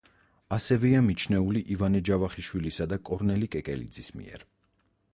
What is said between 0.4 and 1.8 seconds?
ასევეა მიჩნეული